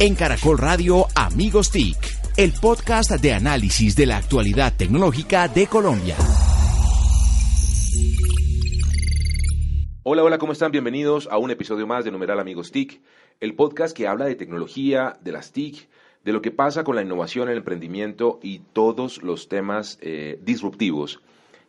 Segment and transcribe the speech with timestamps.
[0.00, 1.96] En Caracol Radio Amigos TIC,
[2.36, 6.16] el podcast de análisis de la actualidad tecnológica de Colombia.
[10.02, 10.72] Hola, hola, ¿cómo están?
[10.72, 13.00] Bienvenidos a un episodio más de Numeral Amigos TIC,
[13.38, 15.88] el podcast que habla de tecnología, de las TIC,
[16.24, 21.20] de lo que pasa con la innovación, el emprendimiento y todos los temas eh, disruptivos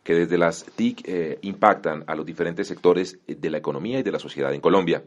[0.02, 4.12] que desde las TIC eh, impactan a los diferentes sectores de la economía y de
[4.12, 5.04] la sociedad en Colombia.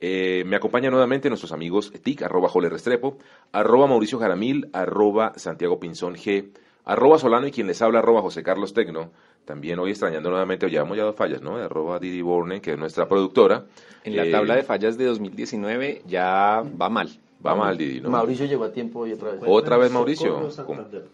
[0.00, 3.16] Eh, me acompañan nuevamente nuestros amigos TIC, arroba Jole Restrepo,
[3.52, 6.48] arroba Mauricio Jaramil, arroba Santiago Pinzón G,
[6.84, 9.10] arroba Solano y quien les habla, arroba José Carlos Tecno.
[9.44, 11.58] También hoy extrañando nuevamente, llevamos ya dos fallas, ¿no?
[11.58, 13.64] De arroba Didi Borne, que es nuestra productora.
[14.04, 17.08] En la Eh, tabla de fallas de 2019 ya va mal.
[17.46, 18.08] Va mal, Didi, ¿no?
[18.08, 19.42] Mauricio llegó a tiempo hoy otra vez.
[19.46, 20.48] Otra vez Mauricio.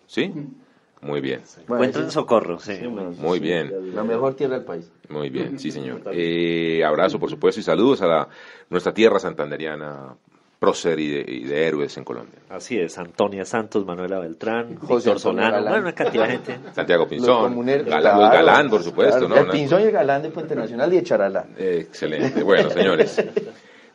[0.06, 0.32] ¿Sí?
[1.02, 2.78] Muy bien, Bueno, Encuentren sí, socorro, sí.
[2.86, 3.94] muy bien.
[3.94, 4.90] La mejor tierra del país.
[5.08, 6.02] Muy bien, sí, señor.
[6.12, 8.28] Eh, abrazo, por supuesto, y saludos a la-
[8.68, 10.14] nuestra tierra santanderiana,
[10.58, 12.38] prócer y de, y de héroes en Colombia.
[12.50, 15.64] Así es, Antonia Santos, Manuela Beltrán, José Solano, Galán.
[15.72, 16.58] bueno, una cantidad de gente.
[16.74, 19.40] Santiago Pinzón, Galán, Galán, por supuesto, claro, ¿no?
[19.40, 21.46] El Pinzón y el Galán de Puente Nacional y de Charalá.
[21.56, 22.42] Eh, Excelente.
[22.42, 23.16] Bueno, señores.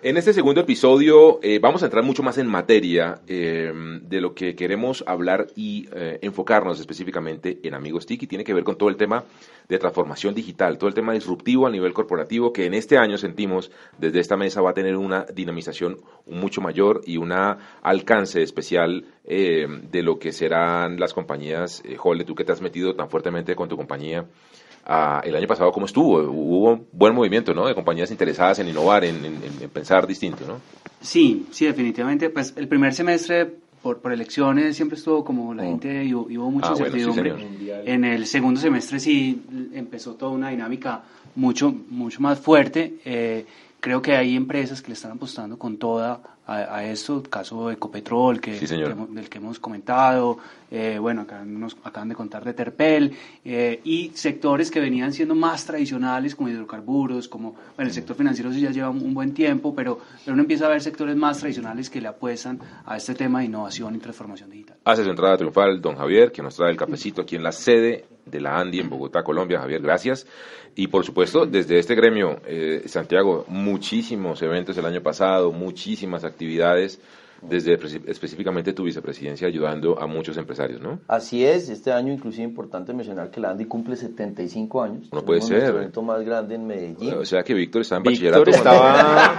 [0.06, 4.36] En este segundo episodio eh, vamos a entrar mucho más en materia eh, de lo
[4.36, 8.78] que queremos hablar y eh, enfocarnos específicamente en Amigos TIC y tiene que ver con
[8.78, 9.24] todo el tema
[9.68, 13.72] de transformación digital, todo el tema disruptivo a nivel corporativo que en este año sentimos
[13.98, 15.98] desde esta mesa va a tener una dinamización
[16.28, 21.82] mucho mayor y un alcance especial eh, de lo que serán las compañías.
[21.84, 24.26] Eh, Jole, tú que te has metido tan fuertemente con tu compañía,
[24.86, 26.20] Ah, el año pasado, ¿cómo estuvo?
[26.20, 27.66] Hubo buen movimiento, ¿no?
[27.66, 30.60] De compañías interesadas en innovar, en, en- en pensar distinto, ¿no?
[31.02, 32.30] Sí, sí, definitivamente.
[32.30, 36.52] Pues el primer semestre, por, por elecciones, siempre estuvo como la gente y, y hubo
[36.52, 37.48] mucha Ah, bueno, sí, incertidumbre.
[37.86, 39.42] en el segundo semestre sí
[39.74, 41.04] empezó toda una dinámica
[41.36, 42.96] mucho, mucho más fuerte.
[43.06, 43.46] Eh,
[43.86, 47.76] creo que hay empresas que le están apostando con toda a, a esto, caso de
[47.76, 50.40] Ecopetrol, que, Sí, del que hemos comentado,
[50.72, 55.36] eh, bueno, acá nos acaban de contar de Terpel, eh, y sectores que venían siendo
[55.36, 59.36] más tradicionales como hidrocarburos, como, bueno, el sector financiero sí ya lleva un, un buen
[59.36, 63.14] tiempo, pero, pero uno empieza a ver sectores más tradicionales que le apuestan a este
[63.14, 64.78] tema de innovación y transformación digital.
[64.84, 68.06] Hace su entrada triunfal don Javier, que nos trae el cafecito aquí en la sede
[68.26, 69.60] de la Andy en Bogotá, Colombia.
[69.60, 70.26] Javier, gracias.
[70.76, 77.00] Y por supuesto, desde este gremio, eh, Santiago, muchísimos eventos el año pasado, muchísimas actividades,
[77.42, 77.74] desde
[78.08, 81.00] específicamente tu vicepresidencia ayudando a muchos empresarios, ¿no?
[81.08, 85.10] Así es, este año inclusive importante mencionar que la Andy cumple 75 años.
[85.12, 85.58] No puede ser.
[85.60, 87.14] nuestro evento más grande en Medellín.
[87.14, 88.50] O sea que Víctor está en Víctor bachillerato.
[88.50, 89.36] estaba-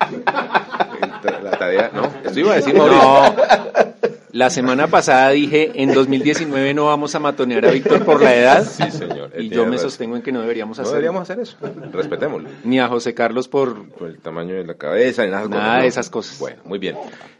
[0.00, 2.04] cuando la, la tarea, ¿no?
[2.24, 3.02] Esto iba a decir Mauricio.
[3.02, 3.95] No.
[4.36, 8.64] La semana pasada dije, en 2019 no vamos a matonear a Víctor por la edad.
[8.64, 9.32] Sí, señor.
[9.38, 11.56] Y yo me sostengo en que no deberíamos No hacer deberíamos hacer eso.
[11.90, 12.50] Respetémoslo.
[12.62, 13.88] ni a José Carlos por...
[13.88, 16.38] Por el tamaño de la cabeza nada, Nada de esas cosas.
[16.38, 16.96] Bueno, muy bien.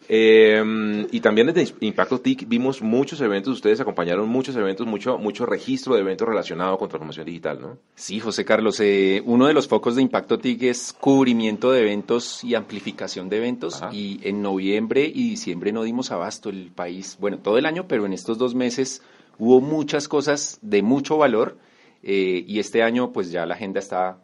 [0.08, 5.46] Eh, y también desde Impacto TIC vimos muchos eventos, ustedes acompañaron muchos eventos, mucho, mucho
[5.46, 7.78] registro de eventos relacionados con transformación digital, ¿no?
[7.94, 12.44] Sí, José Carlos, eh, uno de los focos de Impacto TIC es cubrimiento de eventos
[12.44, 13.82] y amplificación de eventos.
[13.82, 13.94] Ajá.
[13.94, 18.06] Y en noviembre y diciembre no dimos abasto el país, bueno, todo el año, pero
[18.06, 19.02] en estos dos meses
[19.38, 21.58] hubo muchas cosas de mucho valor.
[22.02, 24.18] eh, y este año, pues ya la agenda está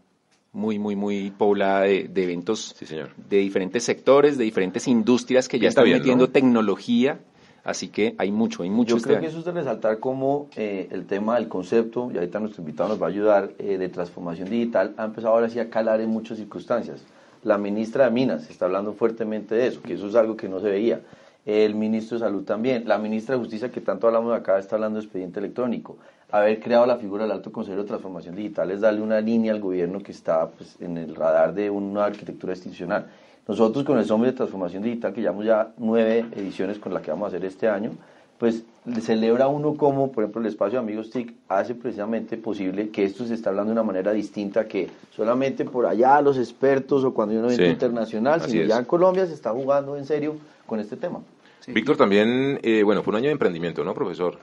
[0.52, 3.10] muy, muy, muy poblada de, de eventos Sí, señor.
[3.28, 6.32] de diferentes sectores, de diferentes industrias que ya Pinta están bien, metiendo ¿no?
[6.32, 7.20] tecnología.
[7.64, 9.22] Así que hay mucho, hay mucho Yo este creo año.
[9.24, 12.88] que eso es de resaltar como eh, el tema del concepto, y ahorita nuestro invitado
[12.88, 16.10] nos va a ayudar, eh, de transformación digital, ha empezado ahora sí a calar en
[16.10, 17.02] muchas circunstancias.
[17.44, 20.58] La ministra de Minas está hablando fuertemente de eso, que eso es algo que no
[20.60, 21.00] se veía.
[21.44, 22.86] El ministro de Salud también.
[22.86, 25.96] La ministra de Justicia, que tanto hablamos acá, está hablando de expediente electrónico.
[26.30, 29.60] Haber creado la figura del alto consejero de transformación digital es darle una línea al
[29.60, 33.06] gobierno que está pues, en el radar de una arquitectura institucional.
[33.46, 37.10] Nosotros con el Sombre de Transformación Digital, que llevamos ya nueve ediciones con la que
[37.10, 37.90] vamos a hacer este año,
[38.38, 42.90] pues le celebra uno como, por ejemplo, el espacio de Amigos TIC hace precisamente posible
[42.90, 47.04] que esto se está hablando de una manera distinta que solamente por allá los expertos
[47.04, 50.04] o cuando hay un evento Sí, internacional, sino ya en Colombia se está jugando en
[50.06, 50.36] serio
[50.72, 51.20] con este tema.
[51.60, 51.70] Sí.
[51.72, 54.38] Víctor también, eh, bueno, fue un año de emprendimiento, ¿no, profesor?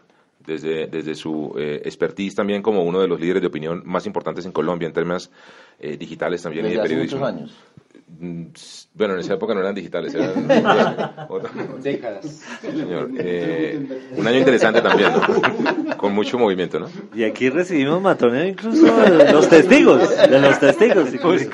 [0.45, 4.45] Desde, desde su eh, expertise también como uno de los líderes de opinión más importantes
[4.45, 5.31] en Colombia en temas
[5.79, 7.19] eh, digitales también y Desde de hace periodismo.
[7.19, 7.57] muchos años.
[8.19, 8.45] Mm,
[8.93, 10.47] Bueno, en esa época no eran digitales, eran
[11.81, 12.25] Décadas.
[12.61, 13.09] señor.
[13.17, 13.87] Eh,
[14.17, 15.97] un año interesante también, ¿no?
[15.97, 16.87] con mucho movimiento, ¿no?
[17.15, 21.13] Y aquí recibimos matoneo incluso de los testigos, de los testigos.
[21.13, 21.49] incluso.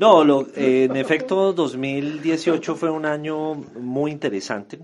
[0.00, 4.78] No, lo- eh, en efecto, 2018 fue un año muy interesante.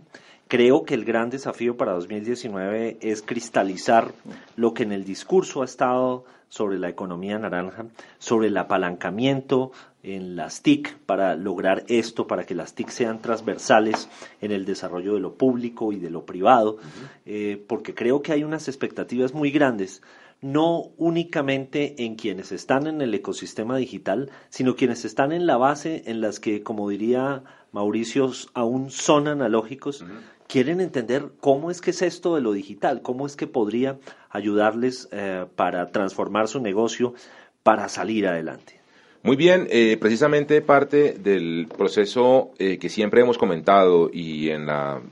[0.46, 4.12] Creo que el gran desafío para 2019 es cristalizar
[4.56, 7.86] lo que en el discurso ha estado sobre la economía naranja,
[8.18, 9.72] sobre el apalancamiento
[10.02, 14.08] en las TIC para lograr esto, para que las TIC sean transversales
[14.42, 16.76] en el desarrollo de lo público y de lo privado,
[17.24, 20.02] eh, porque creo que hay unas expectativas muy grandes
[20.40, 26.04] no únicamente en quienes están en el ecosistema digital, sino quienes están en la base
[26.06, 27.42] en las que, como diría
[27.72, 30.04] Mauricio, aún son analógicos,
[30.46, 33.98] quieren entender cómo es que es esto de lo digital, cómo es que podría
[34.30, 37.14] ayudarles eh, para transformar su negocio,
[37.62, 38.80] para salir adelante.
[39.22, 45.02] Muy bien, eh, precisamente parte del proceso eh, que siempre hemos comentado y en la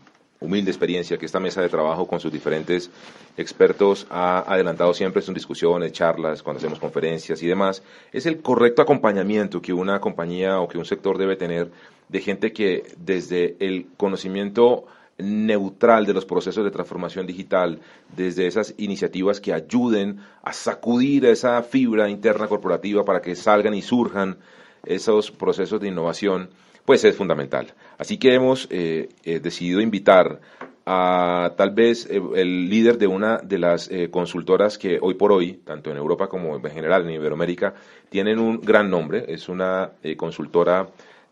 [0.41, 2.91] humilde experiencia que esta mesa de trabajo con sus diferentes
[3.37, 7.83] expertos ha adelantado siempre en discusiones, charlas, cuando hacemos conferencias y demás,
[8.13, 11.71] es el correcto acompañamiento que una compañía o que un sector debe tener
[12.09, 14.87] de gente que desde el conocimiento
[15.19, 17.81] neutral de los procesos de transformación digital,
[18.17, 23.83] desde esas iniciativas que ayuden a sacudir esa fibra interna corporativa para que salgan y
[23.83, 24.39] surjan
[24.85, 26.51] esos procesos de innovación,
[26.85, 27.73] pues es fundamental.
[27.99, 30.41] Así que hemos eh, eh, decidido invitar
[30.87, 35.61] a tal vez eh, el líder de una de las consultoras que hoy por hoy,
[35.65, 37.75] tanto en Europa como en general en Iberoamérica,
[38.09, 39.25] tienen un gran nombre.
[39.29, 40.89] Es una consultora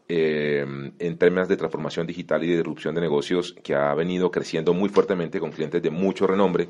[0.08, 4.90] en términos de transformación digital y de disrupción de negocios que ha venido creciendo muy
[4.90, 6.68] fuertemente con clientes de mucho renombre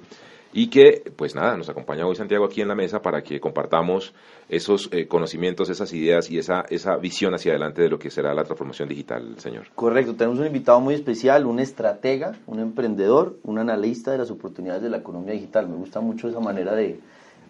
[0.53, 4.13] y que, pues nada, nos acompaña hoy Santiago aquí en la mesa para que compartamos
[4.49, 8.35] esos eh, conocimientos, esas ideas y esa, esa visión hacia adelante de lo que será
[8.35, 9.69] la transformación digital, señor.
[9.75, 14.83] Correcto, tenemos un invitado muy especial, un estratega, un emprendedor, un analista de las oportunidades
[14.83, 15.69] de la economía digital.
[15.69, 17.01] Me gusta mucho esa manera de,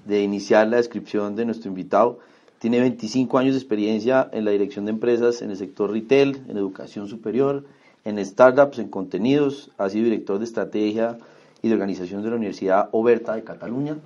[0.05, 2.21] de iniciar la descripción de nuestro invitado.
[2.61, 6.57] Tiene 25 años de experiencia en la dirección de empresas en el sector retail, en
[6.57, 7.65] educación superior,
[8.05, 9.73] en startups, en contenidos.
[9.79, 11.19] Ha sido director de estrategia
[11.63, 13.97] y de organización de la Universidad Oberta de Cataluña,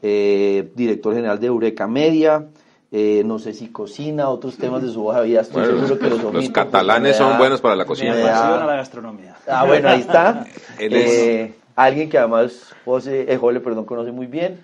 [0.00, 2.46] eh, director general de Eureka Media,
[2.94, 5.40] eh, no sé si cocina, otros temas de su hoja de vida.
[5.40, 8.12] Estoy seguro que los, los catalanes son buenos para la cocina.
[8.12, 9.34] a la gastronomía.
[9.48, 10.46] Ah, bueno, ahí está.
[10.78, 14.60] eh, alguien que además José, eh, Jole, perdón, conoce muy bien.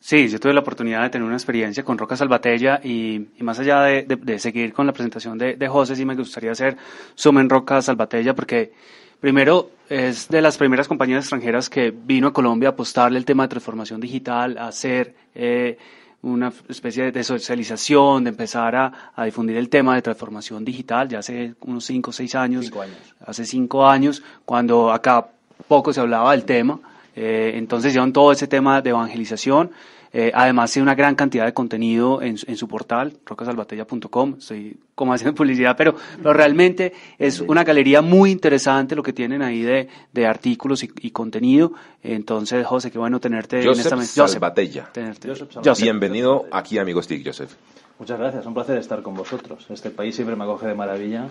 [0.00, 3.58] Sí, yo tuve la oportunidad de tener una experiencia con Roca Salvatella y, y más
[3.58, 6.76] allá de, de, de, seguir con la presentación de, de José, sí me gustaría hacer
[7.14, 8.72] zoom en Roca Salvatella porque
[9.20, 13.44] Primero, es de las primeras compañías extranjeras que vino a Colombia a apostarle el tema
[13.44, 15.78] de transformación digital, a hacer eh,
[16.22, 21.20] una especie de socialización, de empezar a, a, difundir el tema de transformación digital, ya
[21.20, 25.28] hace unos cinco o seis años, cinco años, hace cinco años, cuando acá
[25.68, 26.80] poco se hablaba del tema.
[27.14, 29.70] Eh, entonces llevan todo ese tema de evangelización
[30.12, 34.36] eh, además, tiene una gran cantidad de contenido en, en su portal, rocasalbatella.com.
[34.38, 39.42] Estoy como haciendo publicidad, pero, pero realmente es una galería muy interesante lo que tienen
[39.42, 41.72] ahí de, de artículos y, y, contenido.
[42.02, 44.88] Entonces, José, qué bueno tenerte Joseph en esta Salvatella.
[44.92, 45.28] Tenerte.
[45.28, 45.84] Joseph Salvatella.
[45.84, 47.52] Bienvenido aquí, Amigos TIC, Joseph.
[47.98, 49.66] Muchas gracias, un placer estar con vosotros.
[49.70, 51.28] Este país siempre me acoge de maravilla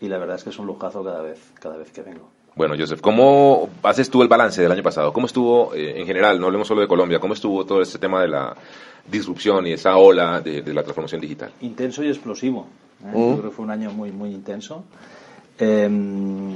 [0.00, 2.30] y la verdad es que es un lujazo cada vez, cada vez que vengo.
[2.56, 5.12] Bueno, Joseph, ¿cómo haces tú el balance del año pasado?
[5.12, 8.22] ¿Cómo estuvo eh, en general, no hablemos solo de Colombia, cómo estuvo todo este tema
[8.22, 8.56] de la
[9.06, 11.50] disrupción y esa ola de, de la transformación digital?
[11.60, 12.66] Intenso y explosivo.
[13.04, 13.10] ¿eh?
[13.12, 13.30] Uh.
[13.32, 14.84] Yo creo que fue un año muy, muy intenso.
[15.58, 15.84] Eh,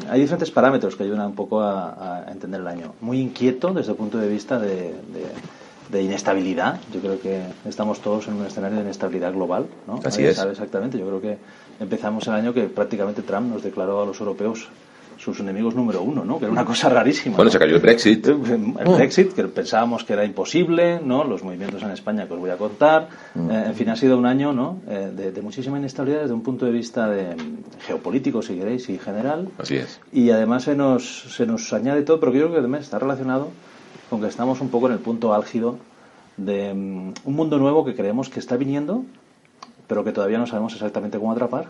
[0.08, 2.94] hay diferentes parámetros que ayudan un poco a, a, entender el año.
[3.02, 5.26] Muy inquieto desde el punto de vista de, de,
[5.90, 6.80] de, inestabilidad.
[6.94, 9.66] Yo creo que estamos todos en un escenario de inestabilidad global.
[9.86, 10.00] ¿no?
[10.02, 10.36] Así Nadie es.
[10.36, 10.98] sabe exactamente.
[10.98, 11.36] Yo creo que
[11.78, 14.66] empezamos el año que prácticamente Trump nos declaró a los europeos
[15.20, 16.38] sus enemigos número uno, ¿no?
[16.38, 17.36] Que era una cosa rarísima.
[17.36, 17.52] Bueno, ¿no?
[17.52, 18.26] se cayó el Brexit.
[18.26, 21.24] El Brexit, que pensábamos que era imposible, ¿no?
[21.24, 23.08] Los movimientos en España que os voy a contar.
[23.36, 24.80] Eh, en fin, ha sido un año, ¿no?
[24.88, 27.36] Eh, de, de, muchísima inestabilidad desde un punto de vista de,
[27.86, 29.48] geopolítico, si queréis, y general.
[29.58, 30.00] Así es.
[30.10, 33.48] Y además se nos, se nos añade todo, pero yo creo que además está relacionado
[34.08, 35.76] con que estamos un poco en el punto álgido
[36.38, 39.04] de um, un mundo nuevo que creemos que está viniendo,
[39.86, 41.66] pero que todavía no sabemos exactamente cómo atrapar,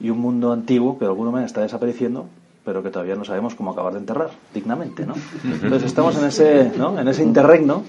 [0.00, 2.26] y un mundo antiguo que de alguna manera está desapareciendo,
[2.64, 5.14] pero que todavía no sabemos cómo acabar de enterrar dignamente, ¿no?
[5.44, 6.98] Entonces estamos en ese, ¿no?
[6.98, 7.84] en ese interregno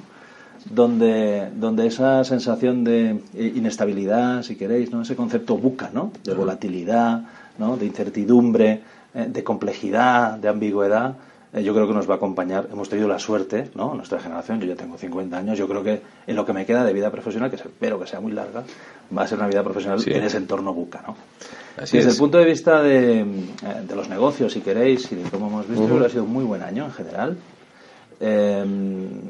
[0.70, 5.02] donde, donde esa sensación de inestabilidad, si queréis, ¿no?
[5.02, 6.12] ese concepto buca, ¿no?
[6.24, 7.24] de volatilidad,
[7.58, 7.78] ¿no?
[7.78, 8.82] de incertidumbre,
[9.14, 11.16] eh, de complejidad, de ambigüedad,
[11.54, 12.70] eh, yo creo que nos va a acompañar.
[12.72, 13.94] Hemos tenido la suerte, ¿no?
[13.94, 16.86] Nuestra generación, yo ya tengo 50 años, yo creo que en lo que me queda
[16.86, 18.64] de vida profesional, que espero que sea muy larga,
[19.16, 20.12] va a ser una vida profesional sí.
[20.12, 21.18] en ese entorno buca, ¿no?
[21.78, 22.16] Así Desde es.
[22.16, 23.24] el punto de vista de,
[23.88, 26.06] de, los negocios, si queréis, y de cómo hemos visto, uh -huh.
[26.06, 27.38] ha sido un muy buen año en general.
[28.20, 28.66] Eh,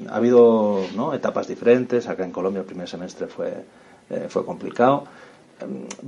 [0.09, 1.13] ha habido ¿no?
[1.13, 2.07] etapas diferentes.
[2.07, 3.63] Acá en Colombia el primer semestre fue,
[4.09, 5.05] eh, fue complicado.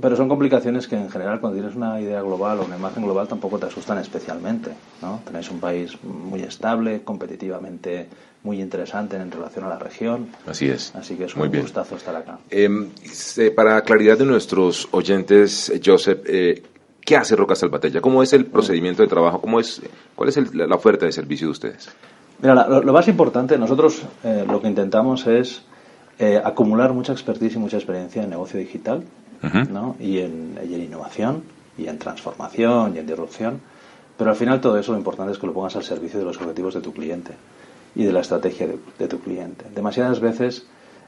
[0.00, 3.28] Pero son complicaciones que en general cuando tienes una idea global o una imagen global
[3.28, 4.70] tampoco te asustan especialmente.
[5.02, 5.20] ¿no?
[5.24, 8.08] Tenéis un país muy estable, competitivamente
[8.42, 10.28] muy interesante en relación a la región.
[10.46, 10.94] Así es.
[10.94, 11.62] Así que es Muy un bien.
[11.64, 12.38] gustazo estar acá.
[12.50, 16.62] Eh, se- para claridad de nuestros oyentes, eh, Joseph, eh,
[17.00, 18.00] ¿qué hace Roca Salvatella?
[18.00, 19.40] ¿Cómo es el procedimiento de trabajo?
[19.40, 19.80] ¿Cómo es,
[20.14, 21.88] ¿Cuál es el- la, oferta de servicio de ustedes?
[22.42, 25.62] Mira, lo, lo más importante, nosotros eh, lo que intentamos es
[26.18, 29.02] eh, acumular mucha expertise y mucha experiencia en negocio digital
[29.70, 29.96] ¿no?
[30.00, 31.42] y, en, y en innovación
[31.76, 33.60] y en transformación y en disrupción.
[34.16, 36.36] Pero al final todo eso lo importante es que lo pongas al servicio de los
[36.40, 37.32] objetivos de tu cliente
[37.94, 39.64] y de la estrategia de, de tu cliente.
[39.74, 40.66] Demasiadas veces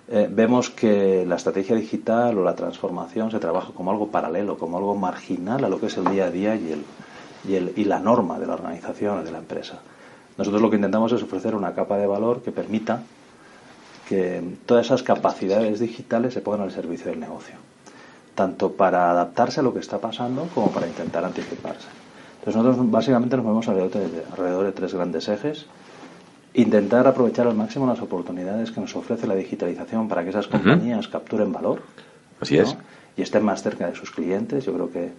[0.08, 4.78] eh, vemos que la estrategia digital o la transformación se trabaja como algo paralelo, como
[4.78, 6.84] algo marginal a lo que es el día a día y, el,
[7.48, 9.80] y, el, y la norma de la organización o de la empresa.
[10.38, 13.02] Nosotros lo que intentamos es ofrecer una capa de valor que permita
[14.08, 17.56] que todas esas capacidades digitales se pongan al servicio del negocio,
[18.36, 21.88] tanto para adaptarse a lo que está pasando como para intentar anticiparse.
[22.38, 25.66] Entonces nosotros básicamente nos movemos alrededor de, alrededor de tres grandes ejes.
[26.54, 31.08] Intentar aprovechar al máximo las oportunidades que nos ofrece la digitalización para que esas compañías
[31.08, 31.82] capturen valor
[32.40, 32.76] Así es.
[33.16, 34.64] y estén más cerca de sus clientes.
[34.64, 35.10] Yo creo que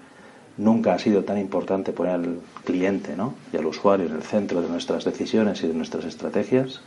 [0.58, 3.34] nunca ha sido tan importante poner al cliente ¿no?
[3.52, 6.82] y al usuario en el centro de nuestras decisiones y de nuestras estrategias.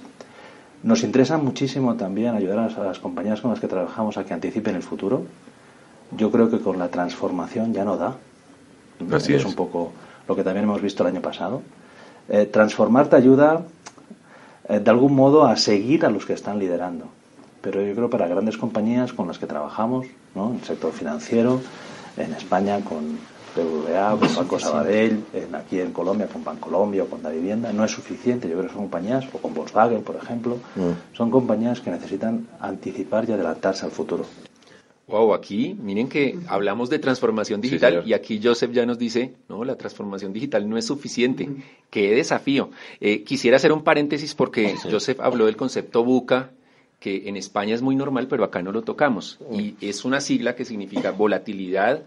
[0.82, 4.76] Nos interesa muchísimo también ayudar a las compañías con las que trabajamos a que anticipen
[4.76, 5.24] el futuro.
[6.16, 8.16] Yo creo que con la transformación ya no da.
[9.12, 9.46] Así es es.
[9.46, 9.92] un poco
[10.28, 11.62] lo que también hemos visto el año pasado.
[12.28, 13.62] Eh, transformar te ayuda
[14.68, 17.06] eh, de algún modo a seguir a los que están liderando.
[17.60, 20.50] Pero yo creo para grandes compañías con las que trabajamos, ¿no?
[20.50, 21.60] en el sector financiero,
[22.16, 23.18] en España con
[23.56, 27.84] BBVA, con Banco Sabadell, en, aquí en Colombia con Bancolombia o con Da Vivienda, no
[27.84, 28.48] es suficiente.
[28.48, 30.58] Yo creo que son compañías, o con Volkswagen, por ejemplo,
[31.12, 34.24] son compañías que necesitan anticipar y adelantarse al futuro.
[35.10, 39.64] Wow, aquí miren que hablamos de transformación digital y aquí Joseph ya nos dice, no,
[39.64, 41.48] la transformación digital no es suficiente.
[41.90, 42.70] Qué desafío.
[43.00, 46.50] Eh, quisiera hacer un paréntesis porque Joseph habló del concepto buca,
[47.00, 49.40] que en España es muy normal, pero acá no lo tocamos.
[49.50, 52.04] Y es una sigla que significa volatilidad,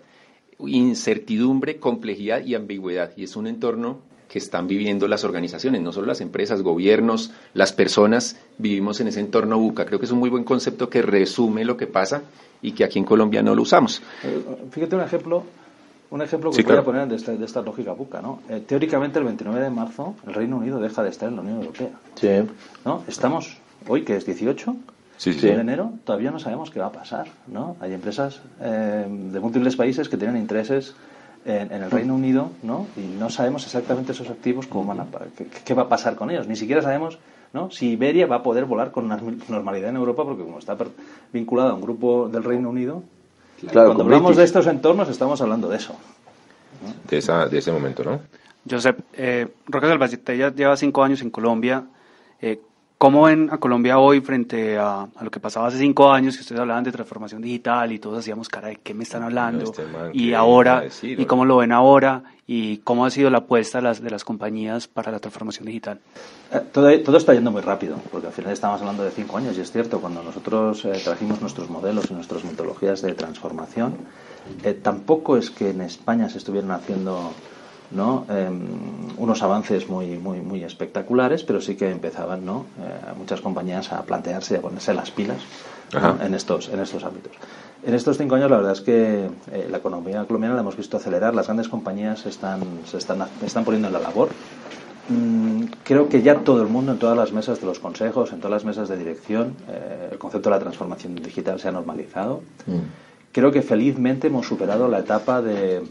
[0.59, 3.11] incertidumbre, complejidad y ambigüedad.
[3.17, 3.99] Y es un entorno
[4.33, 9.19] que están viviendo las organizaciones, no solo las empresas, gobiernos, las personas, vivimos en ese
[9.19, 9.85] entorno buca.
[9.85, 12.23] Creo que es un muy buen concepto que resume lo que pasa
[12.59, 14.01] y que aquí en Colombia no lo usamos.
[14.23, 15.43] Eh, Fíjate un ejemplo,
[16.09, 16.81] un ejemplo que Sí, voy claro.
[16.81, 18.39] a poner de esta, de esta lógica buca, ¿no?
[18.49, 21.59] Eh, teóricamente el 29 de marzo el Reino Unido deja de estar en la Unión
[21.59, 22.29] Europea, Sí.
[22.85, 23.03] ¿no?
[23.07, 24.75] Estamos hoy que es 18
[25.17, 27.77] Sí, sí, de enero, todavía no sabemos qué va a pasar, ¿no?
[27.79, 30.95] Hay empresas eh, de múltiples países que tienen intereses
[31.45, 32.87] en, en el Reino Unido, ¿no?
[32.97, 35.05] Y no sabemos exactamente esos activos cómo van a,
[35.37, 36.47] qué, qué va a pasar con ellos.
[36.47, 37.17] Ni siquiera sabemos,
[37.53, 37.69] ¿no?
[37.71, 40.89] Si Iberia va a poder volar con norm- normalidad en Europa, porque como está per-
[41.31, 43.03] vinculada a un grupo del Reino Unido,
[43.71, 44.37] Claro, cuando hablamos British.
[44.39, 45.95] de estos entornos estamos hablando de eso.
[47.09, 48.19] De, esa, de ese momento, ¿no?
[48.69, 51.83] Josep, eh, Roca Salvatella lleva cinco años en Colombia.
[52.41, 52.59] Eh,
[53.03, 56.41] ¿Cómo ven a Colombia hoy frente a, a lo que pasaba hace cinco años, que
[56.41, 59.65] ustedes hablaban de transformación digital y todos hacíamos cara de qué me están hablando?
[59.65, 63.09] este man, y ¿qué va ahora, decir, y cómo lo ven ahora, y cómo ha
[63.09, 65.99] sido la apuesta de las, de las compañías para la transformación digital.
[66.53, 69.57] Eh, Todo, todo está yendo muy rápido, porque al final estamos hablando de cinco años
[69.57, 73.97] y es cierto, cuando nosotros eh, trajimos nuestros modelos y nuestras metodologías de transformación,
[74.63, 77.33] eh, tampoco es que en España se estuvieran haciendo
[77.93, 78.25] ¿no?
[78.29, 78.61] Em,
[79.17, 82.65] unos avances muy, muy, muy espectaculares, pero sí que empezaban ¿no?
[82.79, 85.37] Eh, muchas compañías a plantearse, a ponerse las pilas
[85.93, 86.17] ¿no?
[86.23, 87.31] En, estos, en estos ámbitos.
[87.85, 90.97] En estos cinco años la verdad es que eh, la economía colombiana la hemos visto
[90.97, 94.29] acelerar, las grandes compañías están, se están, están poniendo en la labor.
[95.09, 98.39] Mm, creo que ya todo el mundo en todas las mesas de los consejos, en
[98.39, 102.41] todas las mesas de dirección, eh, el concepto de la transformación digital se ha normalizado.
[103.33, 105.83] Creo que felizmente hemos superado la etapa de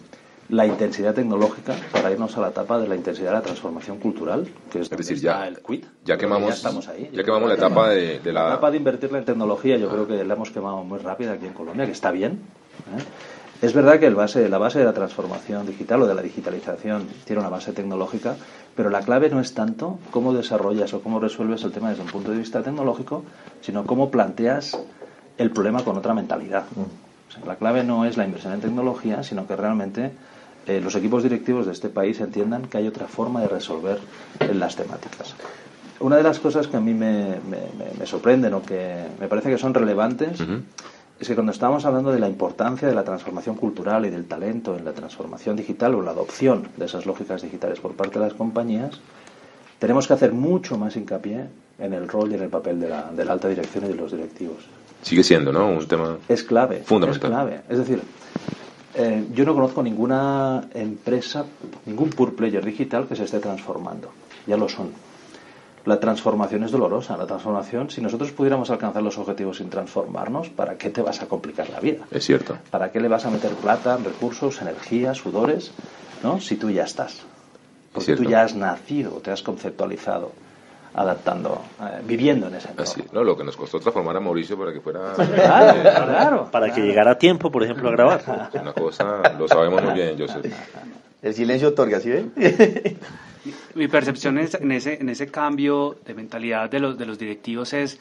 [0.49, 4.49] la intensidad tecnológica para irnos a la etapa de la intensidad de la transformación cultural,
[4.71, 5.87] que es, Es decir, ya- el quit.
[6.05, 7.09] ya quemamos- ya estamos ahí.
[7.13, 9.77] ya quemamos la etapa de- de la- etapa de invertirla en tecnología.
[9.79, 12.33] Yo creo que la hemos quemado muy rápida aquí en Colombia, que está bien.
[12.99, 13.03] ¿eh?
[13.63, 17.07] Es verdad que el base, la base de la transformación digital o de la digitalización
[17.25, 18.35] tiene una base tecnológica,
[18.75, 22.09] pero la clave no es tanto cómo desarrollas o cómo resuelves el tema desde un
[22.09, 23.23] punto de vista tecnológico,
[23.61, 24.77] sino cómo planteas
[25.39, 26.65] el problema con otra mentalidad.
[26.77, 30.11] O sea, la clave no es la inversión en tecnología, sino que realmente
[30.67, 33.99] eh, los equipos directivos de este país entiendan que hay otra forma de resolver
[34.55, 35.35] las temáticas.
[36.01, 39.51] Una de las cosas que a mí me, me- me- sorprenden o que me parece
[39.51, 40.41] que son relevantes
[41.21, 44.77] es que cuando estamos hablando de la importancia de la transformación cultural y del talento
[44.77, 48.35] en la transformación digital o la adopción de esas lógicas digitales por parte de las
[48.35, 49.01] compañías,
[49.79, 51.47] tenemos que hacer mucho más hincapié
[51.79, 53.95] en el rol y en el papel de la, de la alta dirección y de
[53.95, 54.59] los directivos.
[55.03, 55.69] Sigue siendo, ¿no?
[55.69, 56.83] Un tema Es clave.
[56.85, 57.23] fundamental.
[57.31, 57.61] Es clave.
[57.69, 58.03] Es decir,
[58.95, 61.45] eh, yo no conozco ninguna empresa,
[61.87, 64.11] ningún pure player digital que se esté transformando.
[64.47, 64.91] Ya lo son.
[65.85, 67.17] La transformación es dolorosa.
[67.17, 71.27] La transformación, si nosotros pudiéramos alcanzar los objetivos sin transformarnos, ¿para qué te vas a
[71.27, 72.05] complicar la vida?
[72.11, 72.57] Es cierto.
[72.71, 75.73] ¿Para qué le vas a meter plata, recursos, energía, sudores,
[76.23, 76.41] ¿no?
[76.41, 77.23] si tú ya estás?
[77.93, 78.23] Porque cierto.
[78.23, 80.33] tú ya has nacido, te has conceptualizado,
[80.95, 82.91] adaptando, eh, viviendo en ese entorno.
[82.91, 86.49] Así, no, lo que nos costó transformar a Mauricio para que fuera Claro, eh, claro.
[86.51, 88.51] Para que llegara a tiempo, por ejemplo, a grabar.
[88.61, 90.45] una cosa, lo sabemos muy bien, Joseph.
[91.23, 92.33] El silencio otorga, ¿sí ven?
[93.75, 97.73] Mi percepción es- en ese, en ese cambio de mentalidad de los, de los directivos
[97.73, 97.99] es,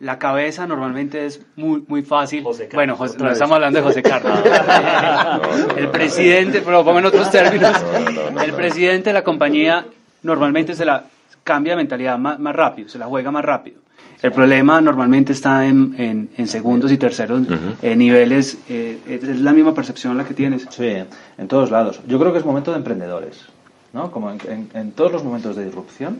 [0.00, 2.42] la cabeza normalmente es muy, muy fácil.
[2.42, 3.34] José Carlos, bueno, José- no vez.
[3.34, 4.40] estamos hablando de José Carlos.
[4.42, 5.92] no, el no.
[5.92, 9.86] presidente, pero pongo en otros términos, No, no, no, no, el presidente de la compañía
[10.22, 11.04] normalmente se la
[11.44, 13.80] cambia de mentalidad más, más rápido, se la juega más rápido.
[14.22, 17.42] El problema normalmente está en, en- en segundos y terceros
[17.82, 18.58] eh, niveles.
[18.68, 20.66] eh, es la misma percepción la que tienes.
[20.70, 20.94] Sí,
[21.38, 22.00] en todos lados.
[22.06, 23.44] Yo creo que es momento de emprendedores,
[23.92, 24.10] ¿no?
[24.12, 26.18] Como en, en- en todos los momentos de disrupción,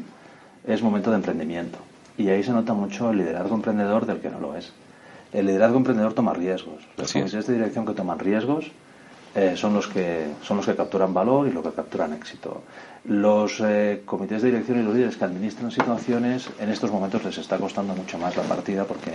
[0.66, 1.78] es momento de emprendimiento.
[2.18, 4.72] Y ahí se nota mucho el liderazgo emprendedor del que no lo es.
[5.32, 6.82] El liderazgo emprendedor toma riesgos.
[6.98, 8.70] Los comités de dirección que toman riesgos
[9.34, 12.62] eh, son los que son los que capturan valor y los que capturan éxito.
[13.04, 17.38] Los eh, comités de dirección y los líderes que administran situaciones en estos momentos les
[17.38, 19.12] está costando mucho más la partida porque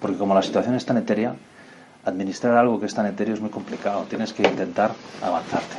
[0.00, 1.34] porque como la situación es tan etérea,
[2.04, 4.04] administrar algo que es tan etéreo es muy complicado.
[4.08, 5.76] Tienes que intentar avanzarte.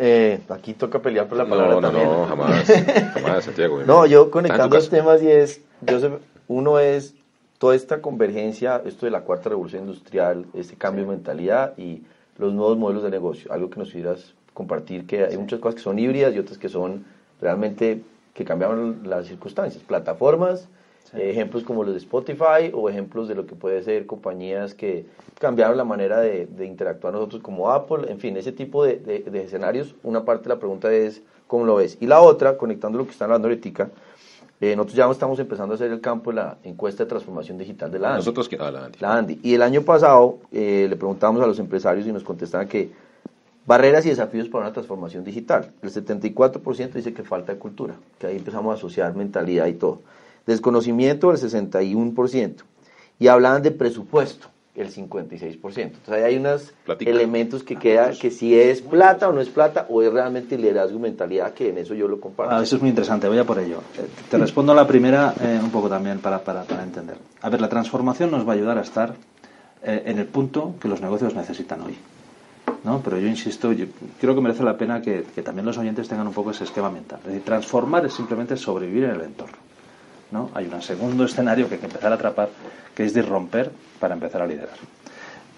[0.00, 2.08] Eh, aquí toca pelear por la palabra No, no, también.
[2.08, 2.64] no, jamás,
[3.14, 3.80] jamás, Santiago.
[3.86, 7.14] No, yo conectando los temas y es, Joseph, uno es
[7.58, 12.02] toda esta convergencia, esto de la cuarta revolución industrial, este cambio de mentalidad y
[12.38, 15.82] los nuevos modelos de negocio, algo que nos pudieras compartir, que hay muchas cosas que
[15.82, 17.04] son híbridas y otras que son
[17.40, 18.02] realmente
[18.34, 20.68] que cambiaron las circunstancias, plataformas,
[21.14, 25.06] eh, ejemplos como los de Spotify o ejemplos de lo que puede ser compañías que
[25.40, 29.20] cambiaron la manera de, de interactuar nosotros como Apple, en fin, ese tipo de, de-
[29.20, 31.96] de escenarios, una parte de la pregunta es cómo lo ves.
[32.00, 33.88] Y la otra, conectando lo que están hablando ahorita,
[34.60, 37.90] eh, nosotros ya estamos empezando a hacer el campo de la encuesta de transformación digital
[37.90, 38.18] de la ANDI.
[38.18, 38.98] Nosotros, que- ah, la Andy.
[39.00, 39.40] La ANDI.
[39.42, 42.90] Y el año pasado eh, le preguntamos a los empresarios y nos contestaban que
[43.66, 45.70] barreras y desafíos para una transformación digital.
[45.82, 50.00] El 74% dice que falta de cultura, que ahí empezamos a asociar mentalidad y todo.
[50.46, 52.64] Desconocimiento, el 61%.
[53.18, 54.48] Y hablaban de presupuesto,
[54.80, 55.76] el 56%.
[55.76, 57.10] Entonces ahí hay unos Platica.
[57.10, 60.98] elementos que queda que si es plata o no es plata, o es realmente liderazgo
[60.98, 62.54] y mentalidad, que en eso yo lo comparto.
[62.54, 63.78] Ah, eso es muy interesante, voy a por ello.
[63.98, 67.16] Eh, Te respondo a la primera eh, un poco también para, para, para entender.
[67.42, 69.14] A ver, la transformación nos va a ayudar a estar
[69.82, 71.96] eh, en el punto que los negocios necesitan hoy.
[72.84, 73.00] ¿no?
[73.02, 73.86] Pero yo insisto, yo
[74.20, 76.90] creo que merece la pena que, que también los oyentes tengan un poco ese esquema
[76.90, 77.18] mental.
[77.22, 79.56] Es decir, transformar es simplemente sobrevivir en el entorno.
[80.30, 80.50] ¿No?
[80.54, 82.48] Hay un segundo escenario que hay que empezar a atrapar,
[82.94, 84.76] que es disromper para empezar a liderar.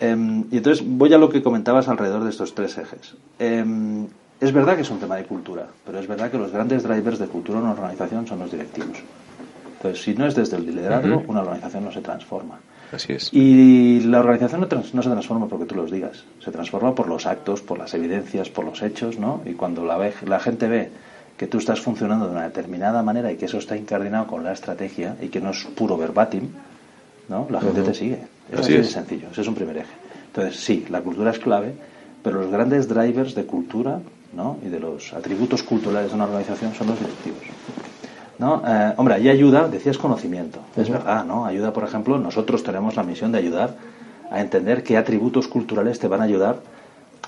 [0.00, 3.14] Em, y entonces voy a lo que comentabas alrededor de estos tres ejes.
[3.38, 4.06] Em,
[4.40, 7.18] es verdad que es un tema de cultura, pero es verdad que los grandes drivers
[7.18, 8.96] de cultura en una organización son los directivos.
[9.76, 12.58] Entonces, si no es desde el liderazgo, una organización no se transforma.
[12.92, 13.32] Así es.
[13.32, 17.06] Y la organización no, trans- no se transforma porque tú los digas, se transforma por
[17.08, 19.42] los actos, por las evidencias, por los hechos, ¿no?
[19.46, 20.90] Y cuando la, ve- la gente ve
[21.40, 24.52] que tú estás funcionando de una determinada manera y que eso está incardinado con la
[24.52, 26.50] estrategia y que no es puro verbatim,
[27.30, 27.46] ¿no?
[27.48, 28.18] La gente te sigue.
[28.52, 28.92] Es Así así de es.
[28.92, 29.94] sencillo, ese es un primer eje.
[30.26, 31.72] Entonces, sí, la cultura es clave,
[32.22, 34.00] pero los grandes drivers de cultura,
[34.34, 34.58] ¿no?
[34.62, 37.40] Y de los atributos culturales de una organización son los directivos.
[38.38, 38.62] ¿no?
[38.66, 41.46] Eh, hombre, ahí ayuda, decías conocimiento, es verdad, ¿no?
[41.46, 43.76] Ayuda, por ejemplo, nosotros tenemos la misión de ayudar
[44.30, 46.56] a entender qué atributos culturales te van a ayudar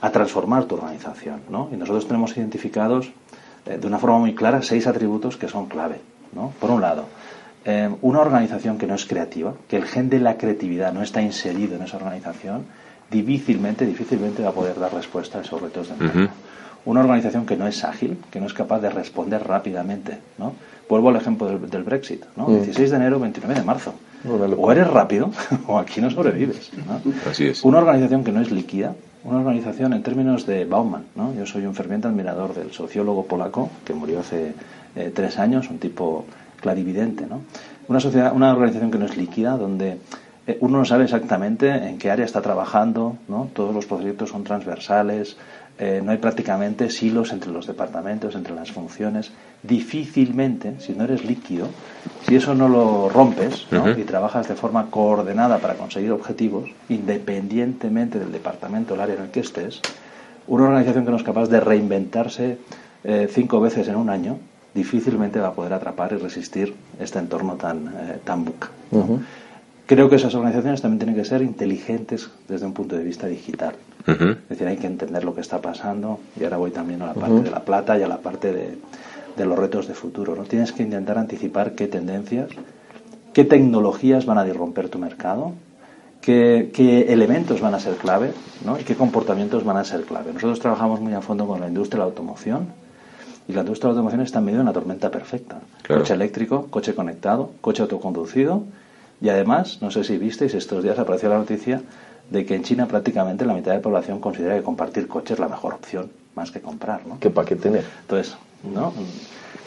[0.02, 1.70] a transformar tu organización, ¿no?
[1.72, 3.10] Y nosotros tenemos identificados
[3.64, 6.00] de una forma muy clara seis atributos que son clave,
[6.32, 6.52] ¿no?
[6.60, 7.06] Por un lado,
[7.64, 11.22] eh, una organización que no es creativa, que el gen de la creatividad no está
[11.22, 12.64] inserido en esa organización,
[13.10, 16.04] difícilmente, difícilmente va a poder dar respuesta a esos retos de.
[16.04, 16.28] Ujú.
[16.84, 20.54] Una organización que no es ágil, que no es capaz de responder rápidamente, ¿no?
[20.88, 22.48] Vuelvo al ejemplo del, del Brexit, ¿no?
[22.48, 22.56] Mm.
[22.56, 23.94] 16 de enero, 29 de marzo.
[24.58, 25.30] O eres rápido
[25.66, 27.00] o aquí no sobrevives, ¿no?
[27.30, 27.64] Así es.
[27.64, 31.34] Una organización que no es líquida, una organización en términos de Bauman, ¿no?
[31.34, 34.54] Yo soy un ferviente admirador del sociólogo polaco que murió hace
[34.96, 36.24] eh, tres años, un tipo
[36.60, 37.40] clarividente, ¿no?
[37.88, 39.98] Una sociedad, una organización que no es líquida, donde
[40.46, 43.48] eh, uno no sabe exactamente en qué área está trabajando, ¿no?
[43.54, 45.36] Todos los proyectos son transversales,
[45.78, 49.32] eh, no hay prácticamente silos entre los departamentos, entre las funciones.
[49.62, 51.68] Difícilmente, si no eres líquido,
[52.26, 58.32] si eso no lo rompes y trabajas de forma coordinada para conseguir objetivos, independientemente del
[58.32, 59.80] departamento o el área en el que estés,
[60.46, 62.58] una organización que no es capaz de reinventarse
[63.04, 64.38] eh, cinco veces en un año,
[64.74, 68.70] difícilmente va a poder atrapar y resistir este entorno tan, eh, tan buca.
[69.86, 73.74] Creo que esas organizaciones también tienen que ser inteligentes desde un punto de vista digital.
[74.06, 77.14] Es decir, hay que entender lo que está pasando y ahora voy también a la
[77.14, 78.78] parte de la plata y a la parte de,
[79.36, 80.34] de los retos de futuro.
[80.34, 80.44] ¿no?
[80.44, 82.50] Tienes que intentar anticipar qué tendencias,
[83.32, 85.52] qué tecnologías van a disromper tu mercado,
[86.20, 88.32] qué, qué elementos van a ser clave
[88.64, 88.78] ¿no?
[88.78, 90.32] y qué comportamientos van a ser clave.
[90.32, 92.68] Nosotros trabajamos muy a fondo con la industria de la automoción
[93.48, 95.60] y la industria de la automoción está en medio de una tormenta perfecta.
[95.86, 98.64] Coche eléctrico, coche conectado, coche autoconducido
[99.22, 101.80] y además, no sé si visteis, estos días apareció la noticia
[102.28, 105.40] de que en China prácticamente la mitad de la población considera que compartir coche es
[105.40, 107.20] la mejor opción, más que comprar, ¿no?
[107.20, 107.84] ¿Qué para qué tener?
[108.00, 108.92] Entonces, ¿no?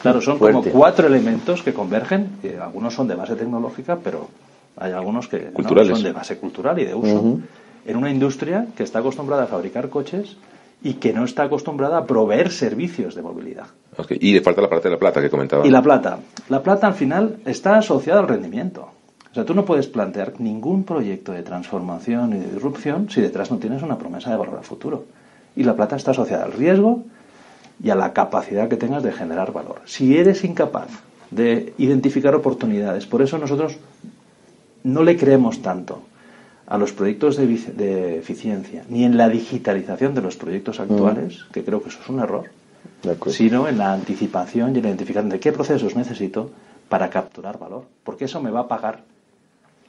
[0.02, 4.28] Claro, son como cuatro elementos que convergen, que algunos son de base tecnológica, pero
[4.76, 7.40] hay algunos que son de base cultural y de uso,
[7.86, 10.36] en una industria que está acostumbrada a fabricar coches
[10.82, 13.68] y que no está acostumbrada a proveer servicios de movilidad.
[14.10, 15.66] Y le falta la parte de la plata que comentaba.
[15.66, 16.18] Y la plata.
[16.50, 18.90] La plata al final está asociada al rendimiento.
[19.36, 23.50] O sea, tú no puedes plantear ningún proyecto de transformación y de disrupción si detrás
[23.50, 25.04] no tienes una promesa de valor al futuro.
[25.54, 27.04] Y la plata está asociada al riesgo
[27.84, 29.82] y a la capacidad que tengas de generar valor.
[29.84, 30.88] Si eres incapaz
[31.30, 33.76] de identificar oportunidades, por eso nosotros
[34.84, 36.00] no le creemos tanto
[36.66, 41.52] a los proyectos de, eficiencia, ni en la digitalización de los proyectos actuales, mm.
[41.52, 42.46] que creo que eso es un error,
[43.26, 46.48] sino en la anticipación y en la identificación de qué procesos necesito
[46.88, 49.15] para capturar valor, porque eso me va a pagar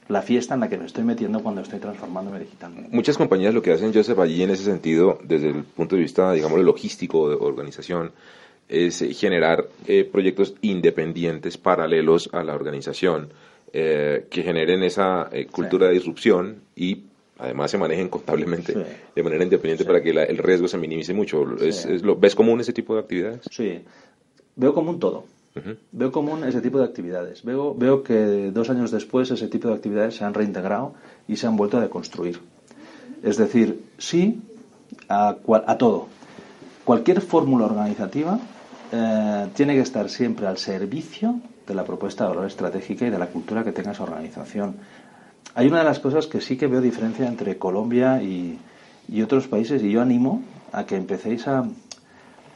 [0.10, 2.89] la fiesta en la que me estoy metiendo cuando estoy transformándome digitalmente.
[2.96, 6.32] Muchas compañías lo que hacen, Joseph, allí en ese sentido, desde el punto de vista,
[6.34, 8.12] digamos, logístico de organización,
[8.70, 13.30] es generar eh, proyectos independientes paralelos a la organización
[13.74, 17.04] eh, que generen esa eh, cultura de disrupción y
[17.38, 18.74] además se manejen contablemente
[19.15, 21.46] de manera independiente para que el riesgo se minimice mucho.
[21.62, 23.41] ¿Es, lo, ¿Ves común ese tipo de actividades?
[23.52, 23.82] Sí,
[24.56, 25.26] veo común todo.
[25.91, 27.43] Veo común ese tipo de actividades.
[27.43, 30.93] Veo, veo que dos años después ese tipo de actividades se han reintegrado
[31.28, 32.39] y se han vuelto a deconstruir.
[33.24, 34.41] Es decir, sí
[35.10, 36.08] a, a todo.
[36.84, 38.39] Cualquier fórmula organizativa
[38.91, 43.20] eh, tiene que estar siempre al servicio de la propuesta de valor estratégica y de
[43.20, 44.76] la cultura que tenga esa organización.
[45.56, 48.60] Hay una de las cosas que sí que veo diferencia entre Colombia y,
[49.10, 51.67] y otros países y yo animo a que empecéis a,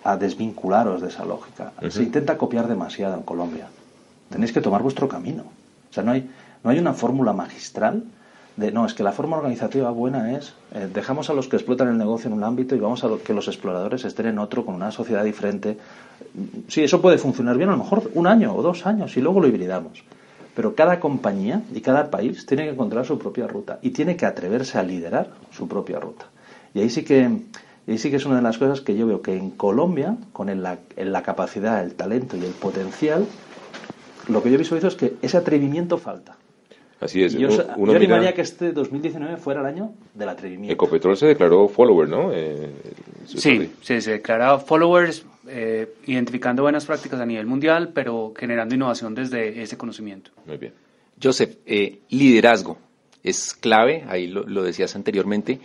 [0.04, 1.74] a desvincularos de esa lógica.
[1.90, 3.68] Se intenta copiar demasiado en Colombia.
[4.30, 5.44] Tenéis que tomar vuestro camino.
[5.90, 6.30] O sea, no hay,
[6.64, 8.04] no hay una fórmula magistral
[8.58, 11.88] de, no, es que la forma organizativa buena es, eh, dejamos a los que explotan
[11.88, 14.76] el negocio en un ámbito y vamos a que los exploradores estén en otro con
[14.76, 15.78] una sociedad diferente.
[16.68, 19.40] Sí, eso puede funcionar bien, a lo mejor un año o dos años y luego
[19.40, 20.04] lo hibridamos.
[20.54, 24.26] Pero cada compañía y cada país tiene que encontrar su propia ruta y tiene que
[24.26, 26.26] atreverse a liderar su propia ruta.
[26.74, 27.30] Y ahí sí que
[27.92, 30.48] y sí que es una de las cosas que yo veo que en Colombia, con
[30.62, 33.26] la, la capacidad, el talento y el potencial,
[34.28, 36.38] lo que yo visualizo es que ese atrevimiento falta.
[37.00, 37.34] Así es.
[37.34, 40.74] Yo, uno, animaría que este 2019 fuera el año del atrevimiento.
[40.74, 42.32] Ecopetrol se declaró follower, ¿no?
[42.32, 42.72] Eh,
[43.26, 49.64] sí, se declara followers, eh, identificando buenas prácticas a nivel mundial, pero generando innovación desde
[49.64, 50.30] ese conocimiento.
[50.46, 50.74] Muy bien.
[51.22, 52.78] Joseph, eh, liderazgo
[53.24, 55.60] es clave, ahí lo, lo decías anteriormente.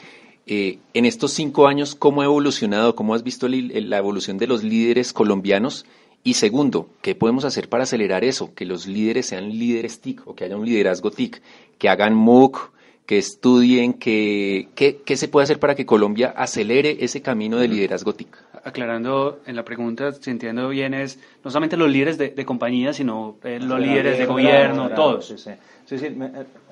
[0.49, 2.95] Eh, en estos cinco años, ¿cómo ha evolucionado?
[2.95, 5.87] ¿Cómo has visto la evolución de los líderes colombianos?
[6.23, 8.55] Y segundo, ¿qué podemos hacer para acelerar eso?
[8.55, 11.43] Que los líderes sean líderes TIC o que haya un liderazgo TIC,
[11.79, 12.71] que hagan MOOC,
[13.07, 18.13] que estudien, que, ¿qué se puede hacer para que Colombia acelere ese camino de liderazgo
[18.13, 18.37] TIC?
[18.65, 23.37] Aclarando en la pregunta, si entiendo bien, es no solamente los líderes de, compañía, sino
[23.45, 25.27] eh, los líderes de gobierno, todos.
[25.27, 26.07] Sí, sí.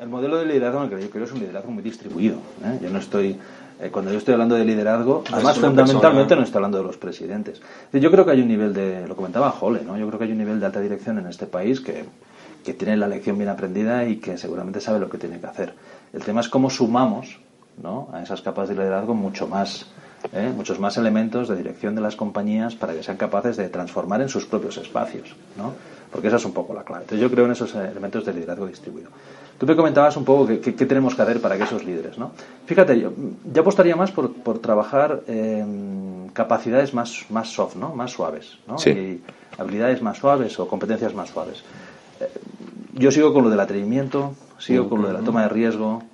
[0.00, 2.38] el modelo de liderazgo que yo creo es un liderazgo muy distribuido.
[2.64, 2.80] ¿eh?
[2.82, 3.36] Yo no estoy
[3.80, 7.60] eh, cuando yo estoy hablando de liderazgo, además fundamentalmente no estoy hablando de los presidentes.
[7.92, 9.96] Yo creo que hay un nivel de, lo comentaba Jole, ¿no?
[9.98, 12.04] yo creo que hay un nivel de alta dirección en este país que,
[12.64, 15.74] que tiene la lección bien aprendida y que seguramente sabe lo que tiene que hacer.
[16.12, 17.40] El tema es cómo sumamos
[17.82, 18.08] ¿no?
[18.12, 19.86] a esas capas de liderazgo mucho más,
[20.32, 20.52] ¿eh?
[20.54, 24.28] muchos más elementos de dirección de las compañías para que sean capaces de transformar en
[24.28, 25.34] sus propios espacios.
[25.56, 25.72] ¿no?
[26.14, 27.02] Porque esa es un poco la clave.
[27.02, 29.10] Entonces yo creo en esos elementos de liderazgo distribuido.
[29.58, 32.30] Tú me comentabas un poco qué, tenemos que hacer para que esos líderes, ¿no?
[32.66, 33.12] Fíjate, yo,
[33.52, 37.96] yo apostaría más por, por trabajar en capacidades más, más soft, ¿no?
[37.96, 38.76] Más suaves, ¿no?
[38.88, 39.22] Y
[39.58, 41.64] habilidades más suaves o competencias más suaves.
[42.20, 42.28] Eh,
[42.92, 46.04] yo sigo con lo del atrevimiento, sigo con lo de la toma de riesgo.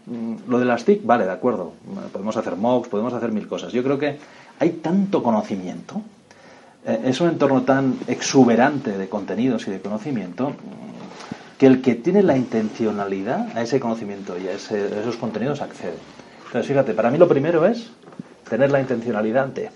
[0.49, 1.75] Lo de las TIC, vale, de acuerdo.
[2.11, 3.71] Podemos hacer MOOCs, podemos hacer mil cosas.
[3.71, 4.19] Yo creo que
[4.59, 6.01] hay tanto conocimiento, eh,
[6.85, 10.53] es un entorno tan exuberante de contenidos y de conocimiento
[11.59, 15.93] que el que tiene la intencionalidad a ese conocimiento y a, esos contenidos accede.
[16.47, 17.91] Entonces, fíjate, para mí lo primero es
[18.49, 19.71] tener la intencionalidad ante.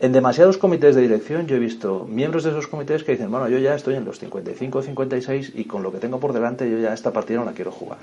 [0.00, 3.48] En demasiados comités de dirección yo he visto miembros de esos comités que dicen, bueno,
[3.48, 6.70] yo ya estoy en los 55 o 56 y con lo que tengo por delante
[6.70, 7.98] yo ya esta partida no la quiero jugar.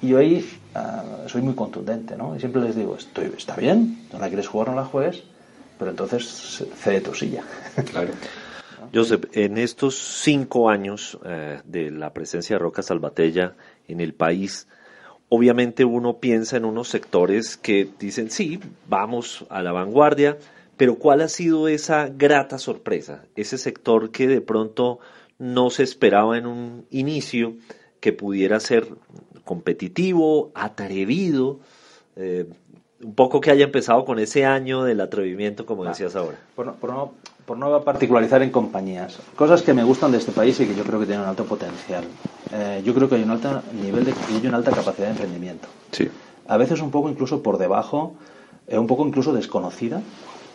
[0.00, 2.36] Y yo ahí ah, soy muy contundente, ¿no?
[2.36, 5.24] Y siempre les digo, estoy, está bien, no la quieres jugar, no la juegues,
[5.78, 7.42] pero entonces cede tu silla.
[7.90, 8.10] Claro.
[8.94, 13.54] Joseph, en estos cinco años eh, de la presencia de Roca Salvatella
[13.86, 14.66] en el país,
[15.28, 20.38] obviamente uno piensa en unos sectores que dicen, sí, vamos a la vanguardia,
[20.76, 23.24] pero ¿cuál ha sido esa grata sorpresa?
[23.36, 25.00] Ese sector que de pronto
[25.38, 27.56] no se esperaba en un inicio,
[28.00, 28.86] que pudiera ser
[29.44, 31.60] competitivo, atrevido,
[32.16, 32.46] eh,
[33.02, 36.38] un poco que haya empezado con ese año del atrevimiento, como decías ahora.
[36.56, 37.12] Por no, por, no,
[37.46, 40.84] por no particularizar en compañías, cosas que me gustan de este país y que yo
[40.84, 42.04] creo que tienen un alto potencial.
[42.52, 45.68] Eh, yo creo que hay un alto nivel de, y una alta capacidad de emprendimiento.
[45.92, 46.08] Sí.
[46.46, 48.14] A veces un poco incluso por debajo,
[48.66, 50.00] eh, un poco incluso desconocida,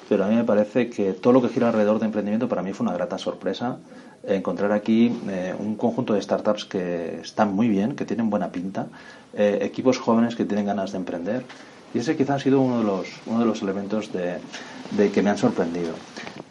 [0.09, 2.73] pero a mí me parece que todo lo que gira alrededor de emprendimiento para mí
[2.73, 3.77] fue una grata sorpresa
[4.25, 8.87] encontrar aquí eh, un conjunto de startups que están muy bien, que tienen buena pinta,
[9.33, 11.43] eh, equipos jóvenes que tienen ganas de emprender.
[11.93, 15.29] Y ese quizá ha sido uno de los, uno de los elementos de, que me
[15.29, 15.93] han sorprendido.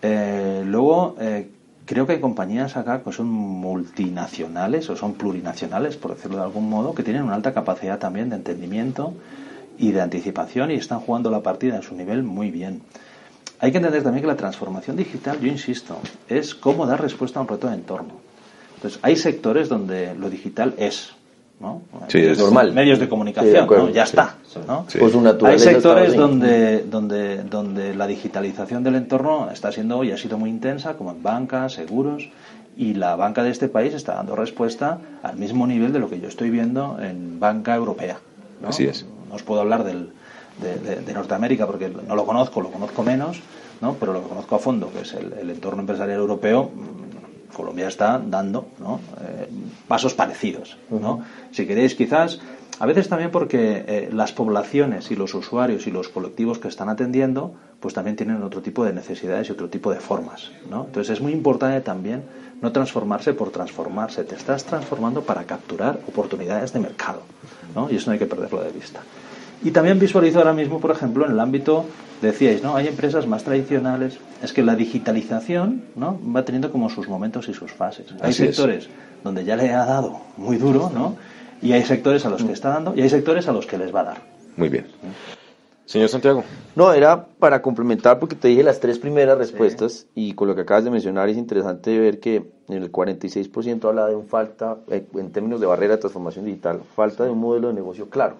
[0.02, 1.50] Eh, luego, eh,
[1.84, 6.68] creo que hay compañías acá que son multinacionales o son plurinacionales, por decirlo de algún
[6.68, 9.14] modo, que tienen una alta capacidad también de entendimiento
[9.78, 12.82] y de anticipación y están jugando la partida en su nivel muy bien.
[13.58, 17.42] Hay que entender también que la transformación digital, yo insisto, es cómo dar respuesta a
[17.42, 18.14] un reto de entorno.
[18.76, 21.12] Entonces, hay sectores donde lo digital es,
[21.62, 21.80] ¿no?
[22.08, 22.72] Sí, es normal.
[22.72, 23.90] Medios de Sí, de comunicación, acuerdo, ¿no?
[23.92, 24.10] ya sí.
[24.10, 24.34] está.
[24.66, 24.84] ¿no?
[24.88, 24.98] Sí.
[24.98, 30.18] Por su Hay sectores donde, donde, donde la digitalización del entorno está siendo y ha
[30.18, 32.28] sido muy intensa, como en banca, seguros,
[32.76, 36.18] y la banca de este país está dando respuesta al mismo nivel de lo que
[36.20, 38.18] yo estoy viendo en banca europea.
[38.60, 38.68] ¿no?
[38.68, 39.06] Así es.
[39.28, 40.10] No os puedo hablar del,
[40.60, 43.40] de, de- de Norteamérica porque no lo conozco, lo conozco menos,
[43.80, 43.94] ¿no?
[44.00, 46.70] pero lo que conozco a fondo, que es el, el entorno empresarial europeo,
[47.52, 49.00] Colombia está dando ¿no?
[49.20, 49.48] Eh,
[49.88, 50.76] pasos parecidos.
[50.90, 51.24] ¿no?
[51.50, 52.40] Si queréis, quizás,
[52.78, 56.88] a veces también porque eh, las poblaciones y los usuarios y los colectivos que están
[56.88, 60.50] atendiendo, pues también tienen otro tipo de necesidades y otro tipo de formas.
[60.70, 60.84] ¿no?
[60.86, 62.22] Entonces es muy importante también
[62.60, 67.22] no transformarse por transformarse, te estás transformando para capturar oportunidades de mercado.
[67.74, 67.90] ¿no?
[67.90, 69.00] Y eso no hay que perderlo de vista.
[69.64, 71.84] Y también visualizo ahora mismo, por ejemplo, en el ámbito,
[72.20, 72.74] decíais, ¿no?
[72.76, 74.18] Hay empresas más tradicionales.
[74.42, 76.18] Es que la digitalización, ¿no?
[76.34, 78.06] Va teniendo como sus momentos y sus fases.
[78.20, 78.56] Hay Así es.
[78.56, 78.88] sectores
[79.22, 81.16] donde ya le ha dado muy duro, ¿no?
[81.60, 83.94] Y hay sectores a los que está dando y hay sectores a los que les
[83.94, 84.22] va a dar.
[84.56, 84.86] Muy bien.
[85.86, 86.42] Señor Santiago.
[86.74, 90.62] No, era para complementar porque te dije las tres primeras respuestas y con lo que
[90.62, 92.36] acabas de mencionar es interesante ver que
[92.68, 96.80] en el 46% habla de un falta, eh, en términos de barrera de transformación digital,
[96.96, 98.36] falta de un modelo de negocio claro.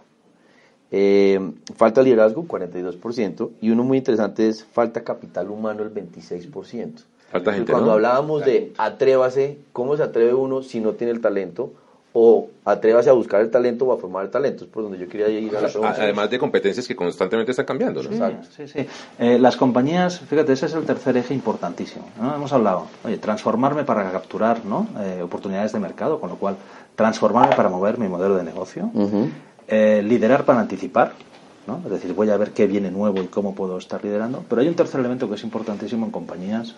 [0.94, 1.40] Eh,
[1.74, 7.05] falta liderazgo, 42%, y uno muy interesante es falta capital humano, el 26%.
[7.31, 7.92] Falta gente, Cuando ¿no?
[7.94, 11.72] hablábamos de atrévase, ¿cómo se atreve uno si no tiene el talento?
[12.12, 15.09] O atrévase a buscar el talento o a formar el talento, es por donde yo
[15.09, 15.96] quería ir a la pregunta.
[15.98, 18.11] Además de competencias que constantemente están cambiando, ¿no?
[18.11, 18.48] Exacto.
[18.55, 18.87] Sí, sí.
[19.18, 22.05] Eh, las compañías, fíjate, ese es el tercer eje importantísimo.
[22.20, 22.35] ¿no?
[22.35, 24.88] Hemos hablado, oye, transformarme para capturar ¿no?
[25.00, 26.57] Eh, oportunidades de mercado, con lo cual,
[26.96, 28.90] transformarme para mover mi modelo de negocio.
[29.68, 31.12] Eh, liderar para anticipar,
[31.66, 31.81] ¿no?
[31.85, 34.44] es decir, voy a ver qué viene nuevo y cómo puedo estar liderando.
[34.48, 36.75] Pero hay un tercer elemento que es importantísimo en compañías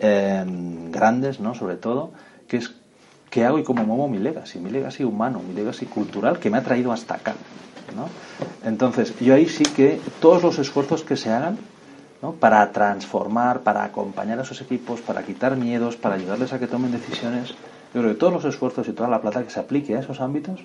[0.00, 0.44] eh,
[0.90, 1.54] grandes, ¿no?
[1.54, 2.10] sobre todo,
[2.48, 2.72] que es
[3.30, 6.58] qué hago y cómo muevo mi legacy, mi legacy humano, mi legacy cultural que me
[6.58, 7.34] ha traído hasta acá.
[7.96, 8.08] ¿no?
[8.66, 11.58] Entonces, yo ahí sí que todos los esfuerzos que se hagan
[12.22, 12.32] ¿no?
[12.32, 16.92] para transformar, para acompañar a esos equipos, para quitar miedos, para ayudarles a que tomen
[16.92, 17.50] decisiones,
[17.92, 20.20] yo creo que todos los esfuerzos y toda la plata que se aplique a esos
[20.20, 20.60] ámbitos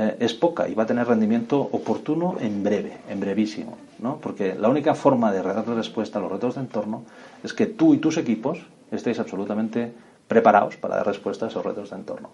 [0.00, 4.16] eh, es poca y va a tener rendimiento oportuno en breve, en brevísimo, ¿no?
[4.16, 7.02] Porque la única forma de darle respuesta a los retos de entorno
[7.44, 8.60] es que tú y tus equipos
[8.90, 9.92] estéis absolutamente
[10.26, 12.30] preparados para dar respuesta a esos retos de entorno.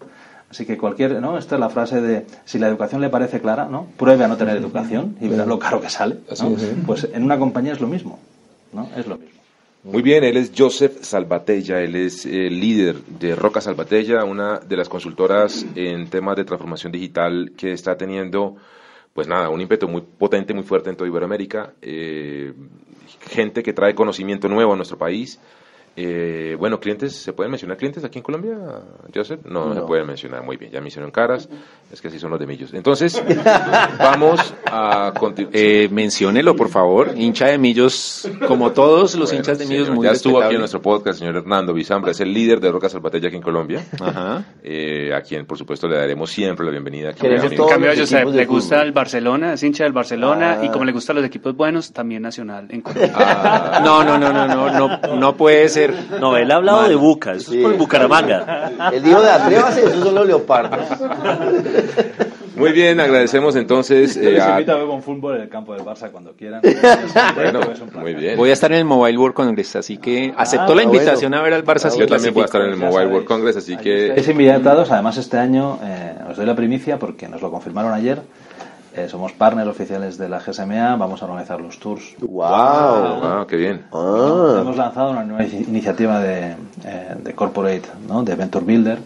[0.49, 1.37] Así que cualquier, ¿no?
[1.37, 3.87] Esta es la frase de si la educación le parece clara, ¿no?
[3.97, 6.55] Pruebe a no tener educación y verá lo caro que sale, ¿no?
[6.85, 8.17] Pues en una compañía es lo mismo,
[8.71, 8.87] ¿no?
[8.95, 9.36] Es lo mismo.
[9.87, 14.75] Muy bien, él es Joseph Salvatella, él es el líder de Roca Salvatella, una de
[14.75, 18.57] las consultoras en temas de transformación digital que está teniendo,
[19.13, 22.53] pues nada, un ímpetu muy potente, muy fuerte en toda Iberoamérica, eh,
[23.29, 25.39] gente que trae conocimiento nuevo a nuestro país.
[25.99, 28.55] Eh, bueno, clientes, ¿se pueden mencionar clientes aquí en Colombia,
[29.13, 29.39] Joseph?
[29.45, 31.49] No, no, se pueden mencionar, muy bien, ya me hicieron caras,
[31.91, 32.71] es que así son los de millos.
[32.75, 33.19] Entonces,
[33.99, 35.63] vamos a continuación.
[35.65, 37.13] Eh, menciónelo, por favor.
[37.15, 40.81] Hincha de Millos, como todos los hinchas de Millos, muy Ya estuvo aquí en nuestro
[40.83, 44.45] podcast el señor Hernando Bizambra, es el líder de Roca Salvatella aquí en Colombia, Ajá.
[44.63, 47.09] eh, a quien por supuesto le daremos siempre la bienvenida.
[47.09, 47.25] aquí.
[47.25, 48.87] En cambio, Josep le gusta fútbol.
[48.87, 50.65] el Barcelona, es hincha del Barcelona Ah.
[50.65, 53.13] y como le gustan los equipos buenos, también nacional en Colombia.
[53.15, 55.86] Ah, No, no, no, no, no, no, no puede ser.
[56.19, 57.57] No, él ha hablado de Buca, eso Sí.
[57.59, 58.71] es por Bucaramanga.
[58.93, 60.79] El dijo de atrévase, esos son los leopardos.
[62.55, 64.51] muy bien, agradecemos entonces eh, Les a...
[64.51, 66.61] invito a ver un fútbol en el campo del Barça cuando quieran.
[67.35, 68.35] Bueno, Es muy bien.
[68.37, 70.93] Voy a estar en el Mobile World Congress, así que aceptó la bueno.
[70.93, 71.89] invitación a ver al Barça.
[71.91, 73.11] si Yo también voy a estar en el Mobile sabéis.
[73.11, 74.07] World Congress, así que...
[74.09, 78.21] Estáis invitados, además este año eh, os doy la primicia porque nos lo confirmaron ayer.
[78.97, 82.15] Eh, somos partners oficiales de la GSMA, vamos a organizar los tours.
[82.19, 82.43] ¡Wow!
[82.47, 83.83] Ah, qué bien.
[83.93, 84.57] Ah.
[84.61, 88.23] Hemos lanzado una nueva ini- iniciativa de, eh, de corporate, ¿no?
[88.23, 88.97] de Venture Builder.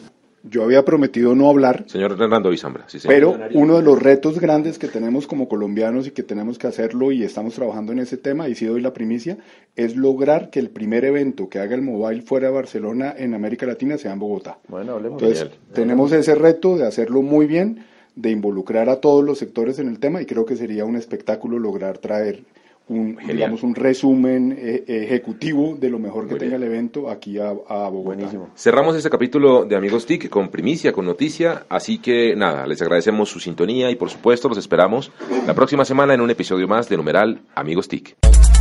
[0.43, 3.15] Yo había prometido no hablar, Señor Hernando Bizambra, sí, señor.
[3.37, 7.11] pero uno de los retos grandes que tenemos como colombianos y que tenemos que hacerlo
[7.11, 9.37] y estamos trabajando en ese tema, y sí doy la primicia,
[9.75, 13.67] es lograr que el primer evento que haga el mobile fuera de Barcelona en América
[13.67, 14.57] Latina sea en Bogotá.
[14.67, 15.21] Bueno, hablemos.
[15.21, 15.59] Entonces, Genial.
[15.73, 19.99] tenemos ese reto de hacerlo muy bien, de involucrar a todos los sectores en el
[19.99, 22.43] tema y creo que sería un espectáculo lograr traer
[22.87, 23.37] un, Genial.
[23.37, 26.63] digamos, un resumen eh, ejecutivo de lo mejor que Muy tenga bien.
[26.63, 28.15] el evento aquí a, a Bogotá.
[28.15, 28.49] Buenísimo.
[28.55, 33.29] Cerramos este capítulo de Amigos TIC con primicia, con noticia, así que nada, les agradecemos
[33.29, 35.11] su sintonía y por supuesto los esperamos
[35.47, 38.17] la próxima semana en un episodio más de numeral Amigos TIC.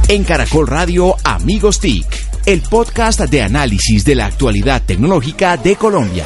[0.08, 2.06] En Caracol Radio Amigos TIC,
[2.46, 6.24] el podcast de análisis de la actualidad tecnológica de Colombia.